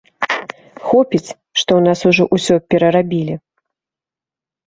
[0.87, 3.35] Хопіць, што ў нас ужо ўсё перарабілі.